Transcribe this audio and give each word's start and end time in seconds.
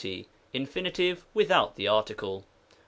iKmonvE 0.51 1.19
without 1.35 1.75
the 1.75 1.87
Article. 1.87 2.43